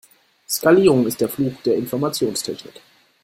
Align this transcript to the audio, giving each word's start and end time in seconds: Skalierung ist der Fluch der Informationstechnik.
Skalierung 0.49 1.05
ist 1.05 1.21
der 1.21 1.29
Fluch 1.29 1.61
der 1.63 1.75
Informationstechnik. 1.75 2.81